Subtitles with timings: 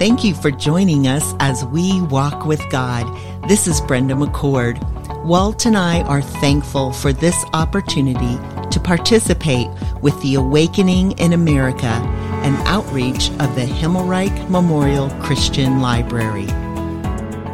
[0.00, 3.06] Thank you for joining us as we walk with God.
[3.50, 4.82] This is Brenda McCord.
[5.26, 8.38] Walt and I are thankful for this opportunity
[8.70, 9.68] to participate
[10.00, 16.46] with the Awakening in America, an outreach of the Himmelreich Memorial Christian Library.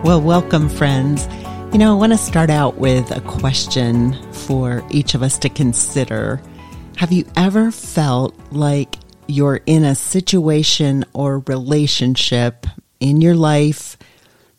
[0.05, 1.27] Well, welcome, friends.
[1.73, 5.49] You know, I want to start out with a question for each of us to
[5.49, 6.41] consider.
[6.97, 8.99] Have you ever felt like
[9.29, 12.67] you're in a situation or relationship
[13.01, 13.97] in your life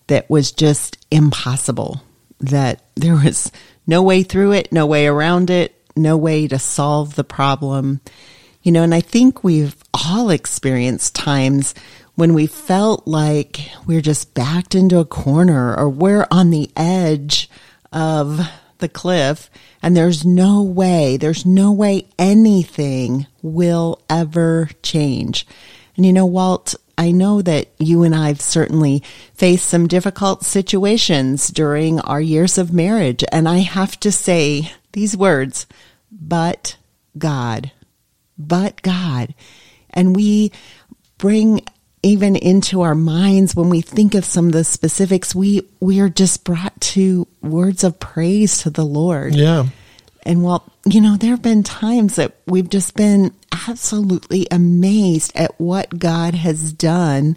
[0.08, 2.02] that was just impossible,
[2.40, 3.52] that there was
[3.86, 8.02] no way through it, no way around it, no way to solve the problem.
[8.62, 11.74] You know, and I think we've all experienced times
[12.16, 17.50] when we felt like we're just backed into a corner or we're on the edge
[17.92, 18.42] of
[18.80, 19.50] the cliff
[19.82, 25.48] and there's no way, there's no way anything will ever change.
[25.96, 29.04] And you know, Walt, I know that you and I've certainly
[29.34, 33.24] faced some difficult situations during our years of marriage.
[33.32, 35.68] And I have to say these words,
[36.12, 36.78] but
[37.18, 37.72] God,
[38.38, 39.36] but God.
[39.92, 40.52] And we
[41.18, 41.62] bring
[42.08, 46.10] even into our minds when we think of some of the specifics we we are
[46.10, 49.36] just brought to words of praise to the lord.
[49.36, 49.66] Yeah.
[50.24, 53.34] And well you know there have been times that we've just been
[53.68, 57.36] absolutely amazed at what god has done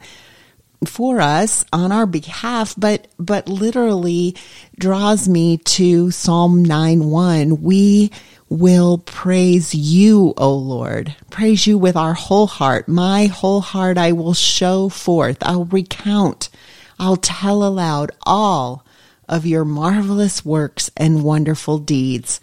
[0.87, 4.37] for us on our behalf but but literally
[4.79, 8.11] draws me to psalm 9 1 we
[8.51, 11.15] will praise you, O Lord.
[11.31, 12.89] Praise you with our whole heart.
[12.89, 15.39] My whole heart I will show forth.
[15.41, 16.51] I'll recount.
[16.99, 18.85] I'll tell aloud all
[19.29, 22.41] of your marvelous works and wonderful deeds.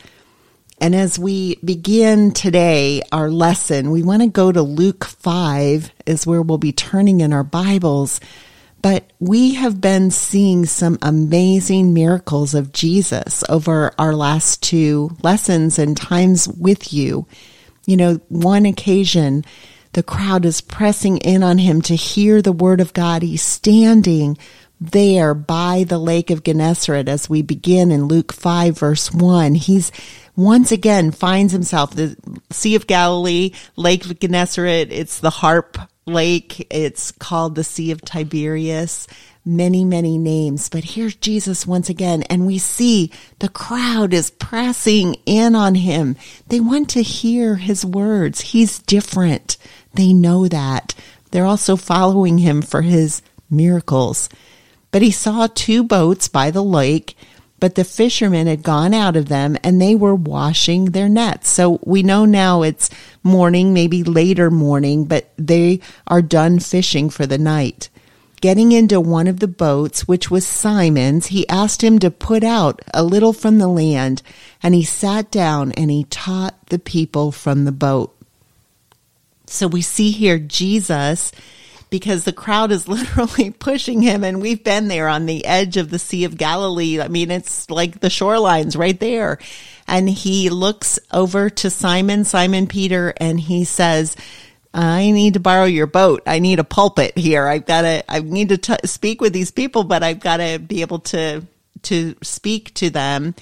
[0.80, 6.26] And as we begin today our lesson, we want to go to Luke 5 is
[6.26, 8.22] where we'll be turning in our Bibles
[8.82, 15.80] but we have been seeing some amazing miracles of Jesus over our last two lessons
[15.80, 17.28] and times with you.
[17.86, 19.46] You know, one occasion,
[19.94, 23.24] the crowd is pressing in on him to hear the word of God.
[23.24, 24.38] He's standing
[24.80, 29.56] there by the lake of Gennesaret as we begin in Luke 5 verse 1.
[29.56, 29.92] He's
[30.36, 32.16] once again finds himself the
[32.52, 34.92] Sea of Galilee, Lake of Gennesaret.
[34.92, 36.66] It's the harp lake.
[36.70, 39.08] It's called the Sea of Tiberias.
[39.46, 40.68] Many, many names.
[40.68, 46.18] But here's Jesus once again, and we see the crowd is pressing in on him.
[46.48, 48.42] They want to hear his words.
[48.42, 49.58] He's different.
[49.94, 50.96] They know that.
[51.32, 54.28] They're also following him for his miracles.
[54.92, 57.16] But he saw two boats by the lake
[57.60, 61.50] but the fishermen had gone out of them and they were washing their nets.
[61.50, 62.90] So we know now it's
[63.24, 67.90] morning, maybe later morning, but they are done fishing for the night.
[68.40, 72.82] Getting into one of the boats, which was Simon's, he asked him to put out
[72.94, 74.22] a little from the land,
[74.62, 78.16] and he sat down and he taught the people from the boat.
[79.48, 81.32] So we see here Jesus
[81.90, 85.90] because the crowd is literally pushing him and we've been there on the edge of
[85.90, 87.00] the Sea of Galilee.
[87.02, 89.40] I mean, it's like the shoreline's right there.
[89.88, 94.18] And he looks over to Simon, Simon Peter, and he says,
[94.74, 96.24] I need to borrow your boat.
[96.28, 97.48] I need a pulpit here.
[97.48, 100.60] I've got to, I need to t- speak with these people, but I've got to
[100.60, 101.48] be able to,
[101.84, 103.34] to speak to them.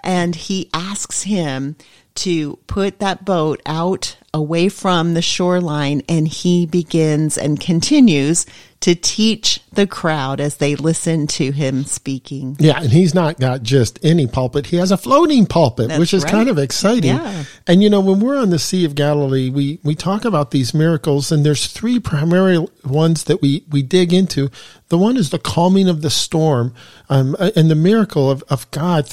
[0.00, 1.76] And he asks him
[2.16, 8.46] to put that boat out away from the shoreline and he begins and continues
[8.80, 12.56] to teach the crowd as they listen to him speaking.
[12.58, 14.66] Yeah, and he's not got just any pulpit.
[14.66, 16.30] He has a floating pulpit, That's which is right.
[16.30, 17.16] kind of exciting.
[17.16, 17.44] Yeah.
[17.66, 20.72] And you know, when we're on the Sea of Galilee, we we talk about these
[20.72, 24.50] miracles and there's three primary ones that we we dig into.
[24.88, 26.74] The one is the calming of the storm,
[27.08, 29.08] um, and the miracle of, of God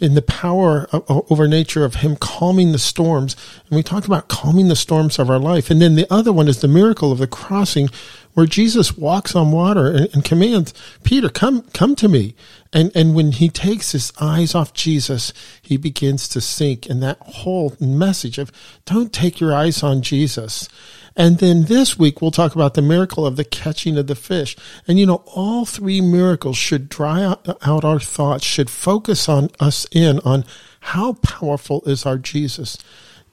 [0.00, 3.36] in the power of, over nature of Him calming the storms.
[3.68, 5.70] And we talk about calming the storms of our life.
[5.70, 7.88] And then the other one is the miracle of the crossing,
[8.34, 10.72] where Jesus walks on water and, and commands
[11.02, 12.34] Peter, "Come, come to me."
[12.72, 16.88] And and when he takes his eyes off Jesus, he begins to sink.
[16.88, 18.52] And that whole message of
[18.84, 20.68] don't take your eyes on Jesus.
[21.16, 24.56] And then this week we'll talk about the miracle of the catching of the fish.
[24.86, 29.86] And you know, all three miracles should dry out our thoughts, should focus on us
[29.90, 30.44] in on
[30.80, 32.78] how powerful is our Jesus.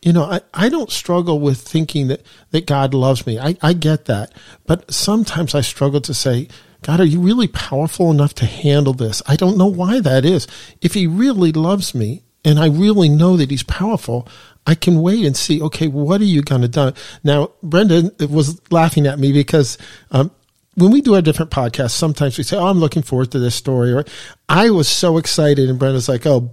[0.01, 2.21] You know, I, I don't struggle with thinking that,
[2.51, 3.39] that God loves me.
[3.39, 4.33] I, I get that.
[4.65, 6.47] But sometimes I struggle to say,
[6.83, 9.21] God, are you really powerful enough to handle this?
[9.27, 10.47] I don't know why that is.
[10.81, 14.27] If he really loves me and I really know that he's powerful,
[14.65, 16.91] I can wait and see, okay, what are you going to do?
[17.23, 19.77] Now, Brenda was laughing at me because,
[20.11, 20.31] um,
[20.75, 23.55] when we do our different podcasts, sometimes we say, "Oh, I'm looking forward to this
[23.55, 24.05] story," or
[24.47, 26.51] "I was so excited," and Brenda's like, "Oh."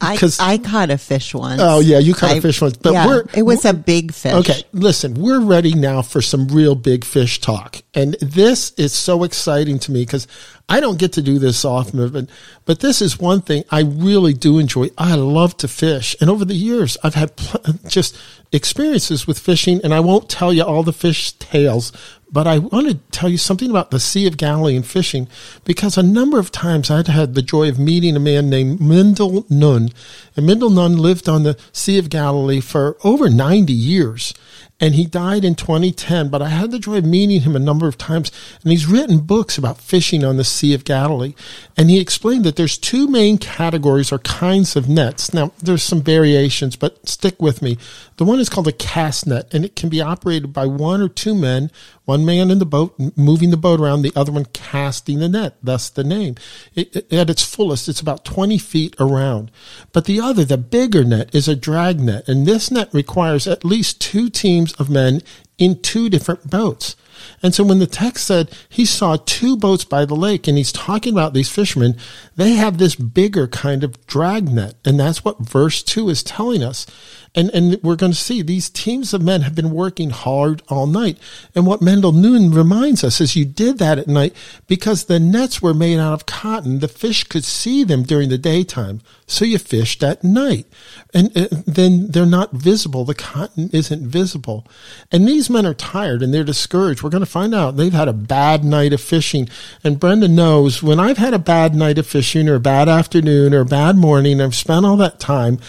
[0.00, 1.60] I, I caught a fish once.
[1.62, 4.12] Oh yeah, you caught I, a fish once, but yeah, we're it was a big
[4.12, 4.34] fish.
[4.34, 9.24] Okay, listen, we're ready now for some real big fish talk, and this is so
[9.24, 10.28] exciting to me because
[10.68, 12.26] I don't get to do this often, but
[12.64, 14.90] but this is one thing I really do enjoy.
[14.96, 18.16] I love to fish, and over the years, I've had pl- just
[18.52, 21.92] experiences with fishing, and I won't tell you all the fish tales,
[22.32, 25.28] but I want to tell you something about the Sea of Galilee and fishing
[25.64, 29.44] because a number of times I'd had the joy of meeting a man named Mendel
[29.48, 29.90] Nun.
[30.40, 34.32] And Mendel Nun lived on the Sea of Galilee for over 90 years
[34.80, 36.30] and he died in 2010.
[36.30, 38.32] But I had the joy of meeting him a number of times,
[38.62, 41.34] and he's written books about fishing on the Sea of Galilee.
[41.76, 45.34] And he explained that there's two main categories or kinds of nets.
[45.34, 47.76] Now, there's some variations, but stick with me.
[48.16, 51.08] The one is called a cast net, and it can be operated by one or
[51.08, 51.70] two men
[52.10, 55.54] one man in the boat moving the boat around, the other one casting the net,
[55.62, 56.34] thus the name.
[56.74, 59.52] It, it, at its fullest, it's about 20 feet around.
[59.92, 63.64] But the other, the bigger net, is a drag net, and this net requires at
[63.64, 65.22] least two teams of men
[65.58, 66.96] in two different boats.
[67.42, 70.72] And so when the text said he saw two boats by the lake and he's
[70.72, 71.96] talking about these fishermen,
[72.34, 74.74] they have this bigger kind of drag net.
[74.84, 76.86] And that's what verse two is telling us.
[77.34, 80.88] And, and we're going to see these teams of men have been working hard all
[80.88, 81.16] night.
[81.54, 84.34] And what Mendel Nun reminds us is you did that at night
[84.66, 86.80] because the nets were made out of cotton.
[86.80, 89.00] The fish could see them during the daytime.
[89.28, 90.66] So you fished at night.
[91.14, 93.04] And uh, then they're not visible.
[93.04, 94.66] The cotton isn't visible.
[95.12, 97.04] And these men are tired and they're discouraged.
[97.04, 99.48] We're going to find out they've had a bad night of fishing.
[99.84, 103.54] And Brenda knows when I've had a bad night of fishing or a bad afternoon
[103.54, 105.60] or a bad morning, I've spent all that time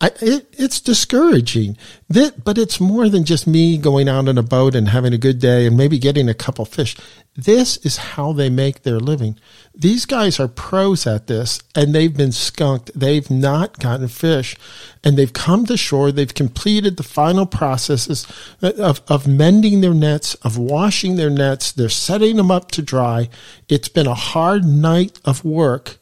[0.00, 1.76] I, it, it's discouraging.
[2.08, 5.18] That, but it's more than just me going out on a boat and having a
[5.18, 6.96] good day and maybe getting a couple fish.
[7.36, 9.38] This is how they make their living.
[9.74, 12.90] These guys are pros at this and they've been skunked.
[12.98, 14.56] They've not gotten fish
[15.04, 16.10] and they've come to shore.
[16.10, 18.26] They've completed the final processes
[18.62, 21.72] of, of mending their nets, of washing their nets.
[21.72, 23.28] They're setting them up to dry.
[23.68, 25.98] It's been a hard night of work.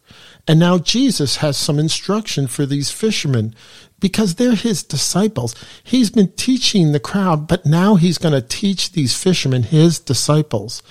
[0.48, 3.54] And now Jesus has some instruction for these fishermen
[4.00, 5.54] because they're his disciples.
[5.82, 10.82] He's been teaching the crowd, but now he's going to teach these fishermen his disciples.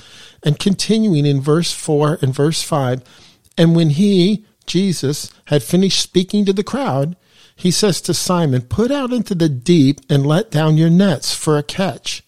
[0.43, 3.03] And continuing in verse 4 and verse 5,
[3.57, 7.15] and when he, Jesus, had finished speaking to the crowd,
[7.55, 11.57] he says to Simon, Put out into the deep and let down your nets for
[11.57, 12.23] a catch.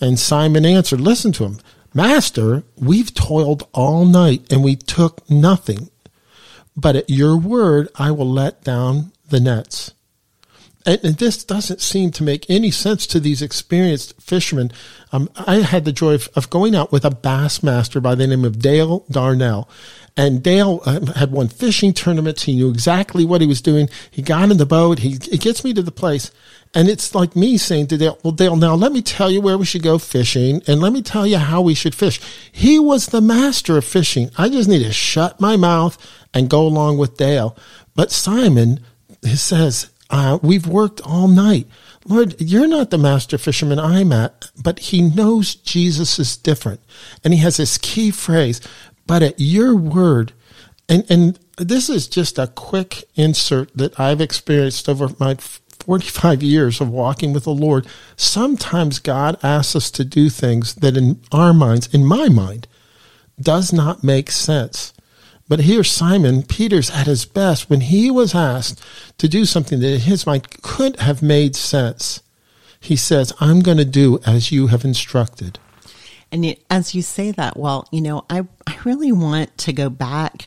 [0.00, 1.58] And Simon answered, Listen to him,
[1.92, 5.90] Master, we've toiled all night and we took nothing.
[6.76, 9.92] But at your word, I will let down the nets.
[10.86, 14.70] And, and, this doesn't seem to make any sense to these experienced fishermen.
[15.12, 18.26] Um, I had the joy of, of, going out with a bass master by the
[18.26, 19.68] name of Dale Darnell.
[20.16, 22.44] And Dale uh, had won fishing tournaments.
[22.44, 23.90] He knew exactly what he was doing.
[24.10, 25.00] He got in the boat.
[25.00, 26.30] He, he gets me to the place.
[26.72, 29.58] And it's like me saying to Dale, well, Dale, now let me tell you where
[29.58, 32.20] we should go fishing and let me tell you how we should fish.
[32.52, 34.30] He was the master of fishing.
[34.38, 35.98] I just need to shut my mouth
[36.32, 37.56] and go along with Dale.
[37.94, 38.80] But Simon
[39.22, 41.66] says, uh, we've worked all night.
[42.04, 46.80] Lord, you're not the master fisherman I'm at, but he knows Jesus is different.
[47.24, 48.60] And he has this key phrase,
[49.06, 50.32] but at your word,
[50.88, 56.80] and, and this is just a quick insert that I've experienced over my 45 years
[56.80, 57.86] of walking with the Lord.
[58.16, 62.68] Sometimes God asks us to do things that in our minds, in my mind,
[63.40, 64.92] does not make sense.
[65.48, 68.82] But here, Simon Peter's at his best when he was asked
[69.18, 72.22] to do something that in his mind could have made sense.
[72.80, 75.58] He says, I'm going to do as you have instructed.
[76.32, 80.46] And as you say that, well, you know, I, I really want to go back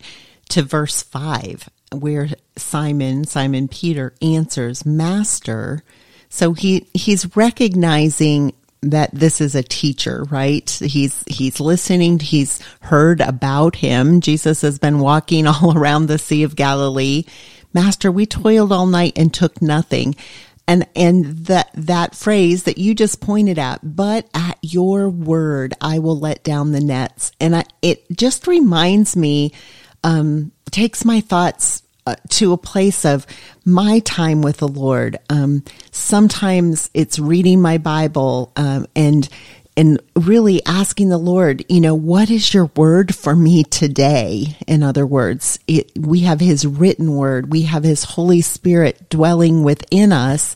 [0.49, 5.83] to verse 5 where Simon, Simon Peter answers, Master.
[6.29, 10.69] So he, he's recognizing that this is a teacher, right?
[10.69, 12.19] He's, he's listening.
[12.19, 14.21] He's heard about him.
[14.21, 17.23] Jesus has been walking all around the Sea of Galilee.
[17.73, 20.15] Master, we toiled all night and took nothing.
[20.67, 25.97] And, and that, that phrase that you just pointed at, but at your word, I
[25.97, 27.31] will let down the nets.
[27.39, 29.51] And I, it just reminds me,
[30.03, 33.25] um, takes my thoughts uh, to a place of
[33.65, 35.17] my time with the Lord.
[35.29, 39.29] Um, sometimes it's reading my Bible um, and
[39.77, 44.57] and really asking the Lord, you know, what is your word for me today?
[44.67, 49.63] In other words, it, we have His written word, we have His Holy Spirit dwelling
[49.63, 50.55] within us.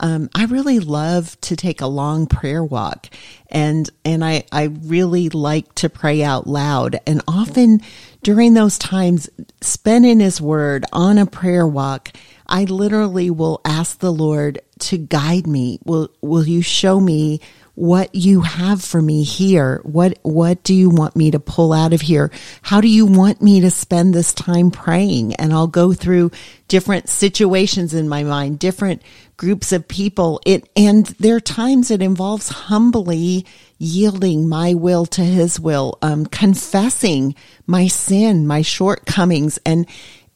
[0.00, 3.08] um, I really love to take a long prayer walk,
[3.48, 7.80] and and I I really like to pray out loud, and often
[8.22, 9.28] during those times
[9.60, 12.10] spent in His Word on a prayer walk,
[12.46, 15.78] I literally will ask the Lord to guide me.
[15.84, 17.40] Will Will you show me?
[17.80, 19.80] what you have for me here.
[19.84, 22.30] What, what do you want me to pull out of here?
[22.60, 25.34] How do you want me to spend this time praying?
[25.36, 26.30] And I'll go through
[26.68, 29.00] different situations in my mind, different
[29.38, 30.42] groups of people.
[30.44, 33.46] It, and there are times it involves humbly
[33.80, 37.34] yielding my will to his will, um, confessing
[37.66, 39.58] my sin, my shortcomings.
[39.64, 39.86] And,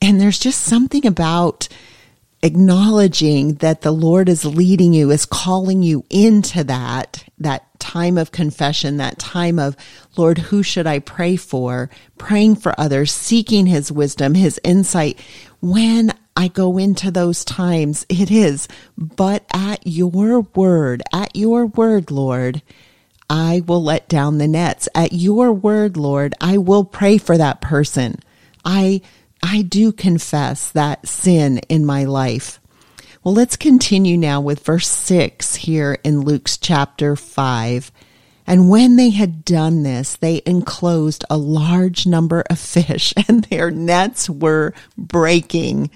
[0.01, 1.69] and there's just something about,
[2.43, 8.33] acknowledging that the Lord is leading you, is calling you into that, that time of
[8.33, 9.77] confession, that time of,
[10.17, 11.89] Lord, who should I pray for?
[12.19, 15.19] Praying for others, seeking his wisdom, his insight.
[15.61, 22.11] When I go into those times, it is, but at your word, at your word,
[22.11, 22.63] Lord,
[23.37, 24.89] I will let down the nets.
[24.95, 28.21] At your word, Lord, I will pray for that person.
[28.65, 29.01] I
[29.43, 32.61] I do confess that sin in my life.
[33.25, 37.91] Well, let's continue now with verse 6 here in Luke's chapter 5.
[38.47, 43.73] And when they had done this, they enclosed a large number of fish, and their
[43.73, 45.91] nets were breaking.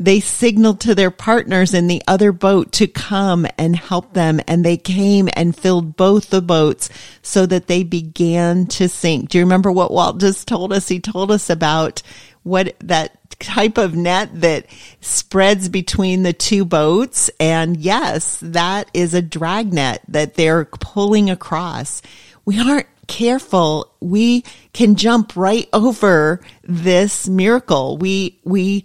[0.00, 4.64] They signaled to their partners in the other boat to come and help them, and
[4.64, 6.88] they came and filled both the boats
[7.20, 9.28] so that they began to sink.
[9.28, 10.86] Do you remember what Walt just told us?
[10.86, 12.02] He told us about
[12.44, 14.66] what that type of net that
[15.00, 17.28] spreads between the two boats.
[17.40, 22.02] And yes, that is a drag net that they're pulling across.
[22.44, 23.92] We aren't careful.
[24.00, 27.96] We can jump right over this miracle.
[27.98, 28.84] We, we,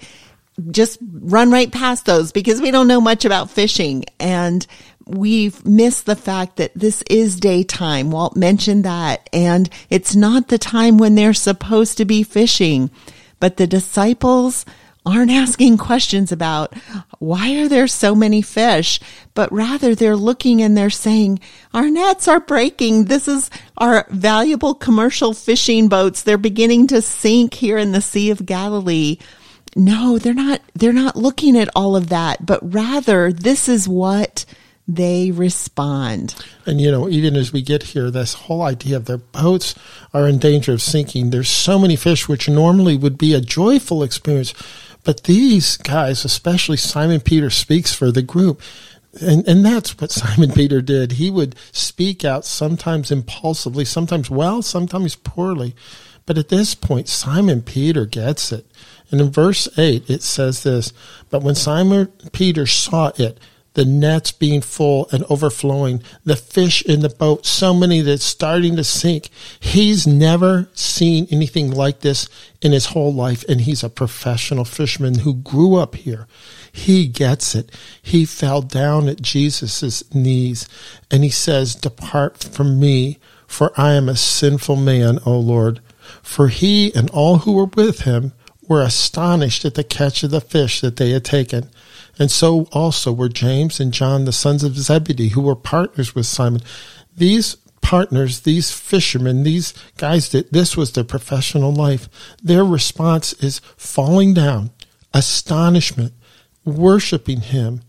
[0.70, 4.66] just run right past those because we don't know much about fishing and
[5.06, 8.12] we've missed the fact that this is daytime.
[8.12, 12.92] Walt mentioned that and it's not the time when they're supposed to be fishing.
[13.40, 14.66] But the disciples
[15.06, 16.74] aren't asking questions about
[17.20, 19.00] why are there so many fish,
[19.34, 21.40] but rather they're looking and they're saying,
[21.74, 23.06] our nets are breaking.
[23.06, 26.22] This is our valuable commercial fishing boats.
[26.22, 29.18] They're beginning to sink here in the Sea of Galilee.
[29.76, 34.46] No, they're not, they're not looking at all of that, but rather this is what
[34.88, 36.36] they respond.
[36.66, 39.76] And you know, even as we get here, this whole idea of their boats
[40.14, 41.30] are in danger of sinking.
[41.30, 44.54] There's so many fish, which normally would be a joyful experience.
[45.04, 48.62] But these guys, especially Simon Peter, speaks for the group.
[49.22, 51.14] And, and that's what Simon Peter did.
[51.14, 55.76] He would speak out sometimes impulsively, sometimes well, sometimes poorly.
[56.26, 58.66] But at this point, Simon Peter gets it.
[59.12, 60.94] And in verse 8, it says this
[61.30, 63.40] But when Simon Peter saw it,
[63.74, 68.76] the nets being full and overflowing, the fish in the boat, so many that starting
[68.76, 69.30] to sink.
[69.60, 72.30] He's never seen anything like this
[72.62, 76.28] in his whole life, and he's a professional fisherman who grew up here.
[76.72, 77.72] He gets it.
[78.02, 80.68] He fell down at Jesus' knees
[81.12, 85.82] and he says, Depart from me, for I am a sinful man, O Lord.
[86.22, 88.34] For he and all who were with him
[88.68, 91.70] were astonished at the catch of the fish that they had taken.
[92.20, 96.26] And so also were James and John, the sons of Zebedee, who were partners with
[96.26, 96.62] Simon.
[97.16, 102.10] These partners, these fishermen, these guys that this was their professional life,
[102.42, 104.72] their response is falling down,
[105.14, 106.14] astonishment,
[106.66, 107.82] worshiping him.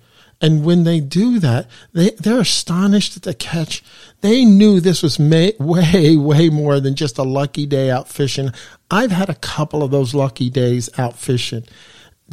[0.44, 3.82] And when they do that, they, they're astonished at the catch.
[4.20, 8.50] They knew this was may, way, way more than just a lucky day out fishing.
[8.90, 11.64] I've had a couple of those lucky days out fishing.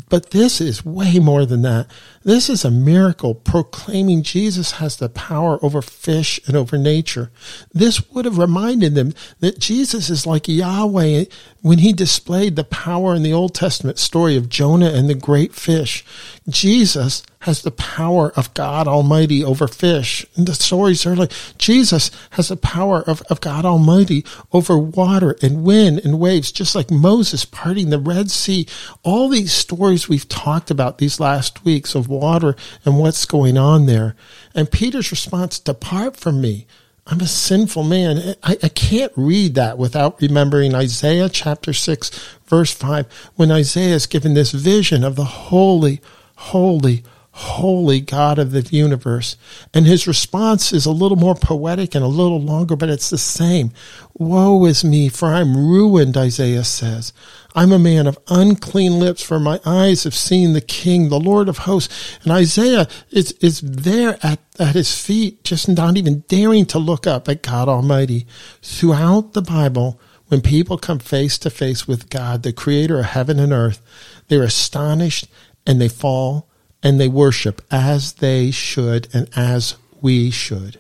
[0.09, 1.87] But this is way more than that.
[2.23, 7.31] This is a miracle proclaiming Jesus has the power over fish and over nature.
[7.73, 11.25] This would have reminded them that Jesus is like Yahweh
[11.61, 15.53] when he displayed the power in the Old Testament story of Jonah and the great
[15.53, 16.03] fish.
[16.49, 20.25] Jesus has the power of God Almighty over fish.
[20.35, 25.35] And the stories are like Jesus has the power of, of God Almighty over water
[25.41, 28.67] and wind and waves, just like Moses parting the Red Sea.
[29.03, 33.85] All these stories we've talked about these last weeks of water and what's going on
[33.85, 34.15] there.
[34.55, 36.65] And Peter's response, depart from me.
[37.11, 38.35] I'm a sinful man.
[38.41, 42.09] I, I, can't read that without remembering Isaiah chapter 6,
[42.45, 45.99] verse 5, when Isaiah is given this vision of the holy,
[46.35, 47.03] holy,
[47.33, 49.37] holy God of the universe.
[49.73, 53.17] And his response is a little more poetic and a little longer, but it's the
[53.17, 53.71] same.
[54.13, 57.13] Woe is me, for I'm ruined, Isaiah says.
[57.55, 61.47] I'm a man of unclean lips, for my eyes have seen the King, the Lord
[61.47, 62.19] of hosts.
[62.23, 67.07] And Isaiah is, is there at, at his feet, just not even daring to look
[67.07, 68.27] up at God Almighty.
[68.61, 73.39] Throughout the Bible, when people come face to face with God, the creator of heaven
[73.39, 73.81] and earth,
[74.27, 75.27] they're astonished
[75.65, 76.50] and they fall
[76.83, 80.79] and they worship as they should and as we should.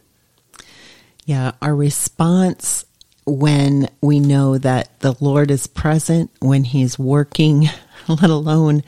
[1.25, 2.85] Yeah, our response
[3.25, 7.69] when we know that the Lord is present, when He's working,
[8.07, 8.83] let alone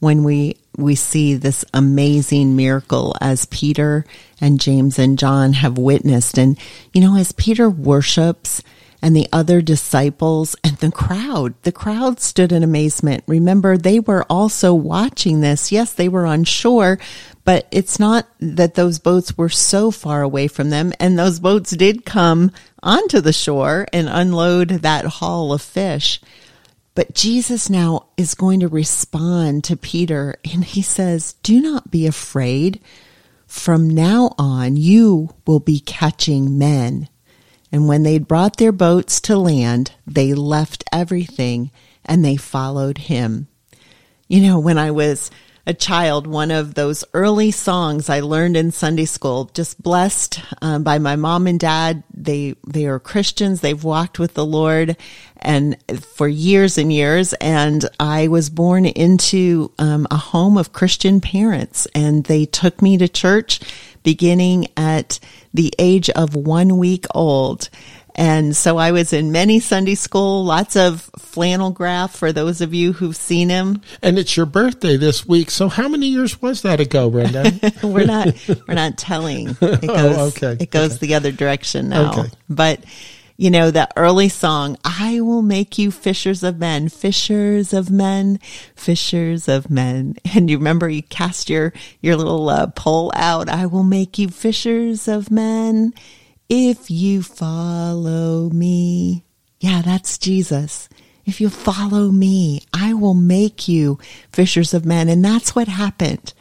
[0.00, 4.04] when we we see this amazing miracle as Peter
[4.40, 6.38] and James and John have witnessed.
[6.38, 6.58] And
[6.92, 8.62] you know, as Peter worships,
[9.02, 11.54] and the other disciples and the crowd.
[11.62, 13.24] The crowd stood in amazement.
[13.26, 15.70] Remember, they were also watching this.
[15.70, 16.98] Yes, they were on shore,
[17.44, 20.92] but it's not that those boats were so far away from them.
[20.98, 22.50] And those boats did come
[22.82, 26.20] onto the shore and unload that haul of fish.
[26.96, 32.06] But Jesus now is going to respond to Peter and he says, Do not be
[32.06, 32.80] afraid.
[33.46, 37.08] From now on, you will be catching men.
[37.72, 41.70] And when they'd brought their boats to land, they left everything
[42.04, 43.48] and they followed him.
[44.28, 45.30] You know, when I was
[45.66, 50.84] a child, one of those early songs I learned in Sunday school, just blessed um,
[50.84, 52.04] by my mom and dad.
[52.14, 53.60] They, they are Christians.
[53.60, 54.96] They've walked with the Lord
[55.38, 55.76] and
[56.14, 57.32] for years and years.
[57.34, 62.96] And I was born into um, a home of Christian parents and they took me
[62.98, 63.60] to church
[64.06, 65.18] beginning at
[65.52, 67.68] the age of one week old.
[68.14, 72.72] And so I was in many Sunday school, lots of flannel graph for those of
[72.72, 73.82] you who've seen him.
[74.02, 75.50] And it's your birthday this week.
[75.50, 77.52] So how many years was that ago, Brenda?
[77.82, 78.28] we're not
[78.68, 79.56] we're not telling.
[79.66, 80.62] Oh, it oh, goes oh, okay.
[80.62, 81.06] it goes okay.
[81.06, 82.12] the other direction now.
[82.12, 82.30] Okay.
[82.48, 82.84] But
[83.36, 88.38] you know, that early song, I will make you fishers of men, fishers of men,
[88.74, 90.16] fishers of men.
[90.34, 93.48] And you remember you cast your, your little uh, pole out.
[93.48, 95.94] I will make you fishers of men
[96.48, 99.24] if you follow me.
[99.60, 100.88] Yeah, that's Jesus.
[101.24, 103.98] If you follow me, I will make you
[104.30, 105.08] fishers of men.
[105.08, 106.34] And that's what happened.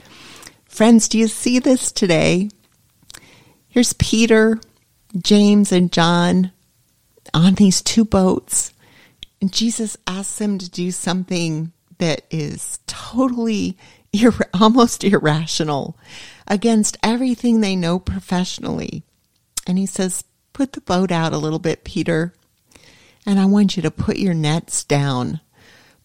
[0.65, 2.49] Friends, do you see this today?
[3.69, 4.59] Here's Peter,
[5.17, 6.51] James, and John
[7.33, 8.73] on these two boats.
[9.41, 13.77] And Jesus asks them to do something that is totally
[14.13, 15.97] ir- almost irrational
[16.47, 19.03] against everything they know professionally.
[19.67, 22.33] And he says, Put the boat out a little bit, Peter,
[23.25, 25.41] and I want you to put your nets down.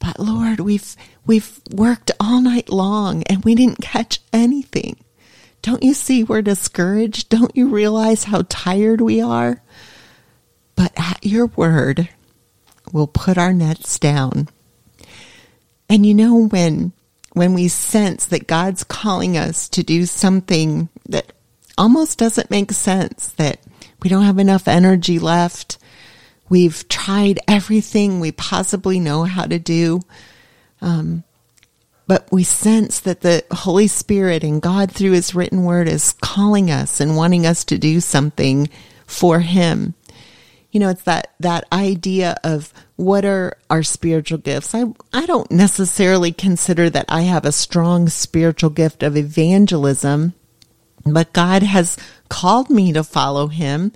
[0.00, 4.96] But Lord, we've we've worked all night long and we didn't catch anything.
[5.62, 7.28] Don't you see we're discouraged?
[7.28, 9.62] Don't you realize how tired we are?
[10.80, 12.08] But at your word,
[12.90, 14.48] we'll put our nets down.
[15.90, 16.92] And you know, when,
[17.34, 21.34] when we sense that God's calling us to do something that
[21.76, 23.60] almost doesn't make sense, that
[24.02, 25.76] we don't have enough energy left,
[26.48, 30.00] we've tried everything we possibly know how to do,
[30.80, 31.24] um,
[32.06, 36.70] but we sense that the Holy Spirit and God through His written word is calling
[36.70, 38.70] us and wanting us to do something
[39.06, 39.94] for Him
[40.72, 44.74] you know, it's that, that idea of what are our spiritual gifts.
[44.74, 50.34] I, I don't necessarily consider that I have a strong spiritual gift of evangelism,
[51.04, 51.96] but God has
[52.28, 53.92] called me to follow him.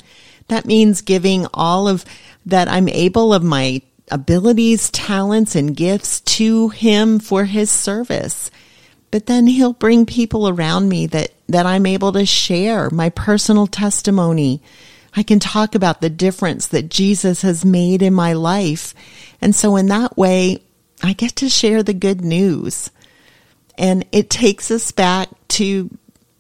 [0.49, 2.05] That means giving all of
[2.45, 8.51] that I'm able of my abilities, talents, and gifts to him for his service.
[9.11, 13.67] But then he'll bring people around me that, that I'm able to share my personal
[13.69, 14.61] testimony
[15.17, 18.95] I can talk about the difference that Jesus has made in my life.
[19.41, 20.63] And so in that way,
[21.03, 22.91] I get to share the good news.
[23.79, 25.91] And it takes us back to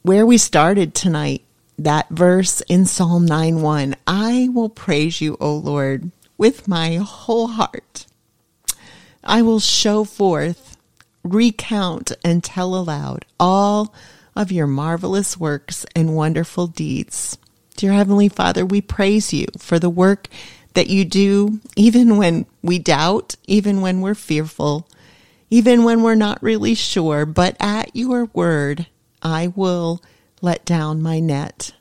[0.03, 1.43] where we started tonight,
[1.79, 3.97] that verse in Psalm 9 1.
[4.07, 8.07] I will praise you, O Lord, with my whole heart.
[9.23, 10.77] I will show forth,
[11.23, 13.95] recount, and tell aloud all
[14.37, 17.39] of your marvelous works and wonderful deeds.
[17.77, 20.29] Dear Heavenly Father, we praise you for the work
[20.75, 24.89] that you do, even when we doubt, even when we're fearful,
[25.51, 27.27] even when we're not really sure.
[27.27, 28.87] But at your word,
[29.23, 30.01] I will
[30.41, 31.75] let down my net.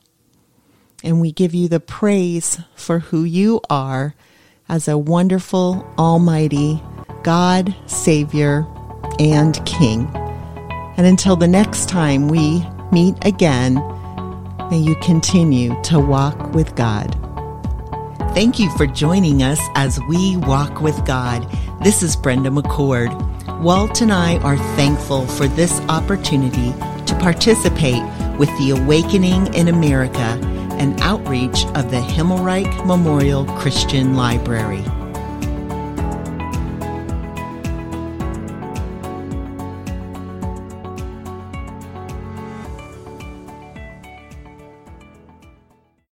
[1.03, 4.15] And we give you the praise for who you are
[4.67, 6.81] as a wonderful, almighty
[7.21, 8.65] God, Savior,
[9.19, 10.09] and King.
[10.97, 13.75] And until the next time we meet again,
[14.69, 17.15] may you continue to walk with God.
[18.33, 21.47] Thank you for joining us as we walk with God.
[21.83, 23.11] This is Brenda McCord.
[23.61, 26.71] Walt and I are thankful for this opportunity
[27.05, 28.01] to participate
[28.37, 30.39] with the Awakening in America,
[30.79, 34.83] an outreach of the Himmelreich Memorial Christian Library.